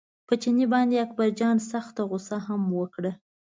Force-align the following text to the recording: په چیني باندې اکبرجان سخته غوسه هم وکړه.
په 0.27 0.33
چیني 0.41 0.65
باندې 0.73 1.01
اکبرجان 1.05 1.57
سخته 1.71 2.01
غوسه 2.09 2.37
هم 2.47 2.61
وکړه. 2.79 3.11